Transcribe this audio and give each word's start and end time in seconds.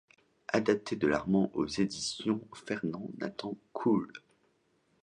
Adaptés 0.51 0.95
de 0.95 1.05
l'allemand, 1.05 1.51
aux 1.53 1.67
éditions 1.67 2.41
Fernand 2.65 3.11
Nathan, 3.19 3.55
coll. 3.71 4.11